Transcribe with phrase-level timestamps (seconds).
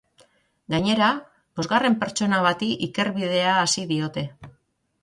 [0.73, 1.09] Gainera,
[1.61, 4.27] bosgarren pertsona bati ikerbidea hasi diote.